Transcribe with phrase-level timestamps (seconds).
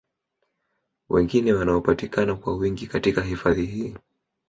[1.09, 3.95] wengine wanaopatikana kwa wingi katika hifadhi hii